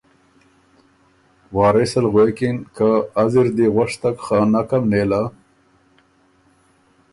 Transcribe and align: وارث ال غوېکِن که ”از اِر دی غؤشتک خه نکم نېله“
وارث 1.55 1.93
ال 2.01 2.05
غوېکِن 2.13 2.57
که 2.75 2.89
”از 3.21 3.33
اِر 3.39 3.47
دی 3.57 3.65
غؤشتک 3.75 4.15
خه 4.25 4.37
نکم 4.53 4.83
نېله“ 4.91 5.23